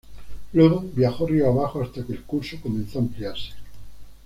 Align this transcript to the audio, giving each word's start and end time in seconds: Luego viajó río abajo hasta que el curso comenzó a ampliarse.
Luego 0.53 0.79
viajó 0.95 1.27
río 1.27 1.47
abajo 1.47 1.83
hasta 1.83 2.03
que 2.03 2.13
el 2.13 2.23
curso 2.23 2.59
comenzó 2.59 2.97
a 2.97 3.01
ampliarse. 3.03 3.51